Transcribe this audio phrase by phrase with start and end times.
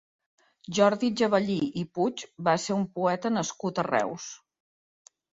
[0.75, 4.25] Jordi Gebellí i Puig va ser un poeta nascut a Reus.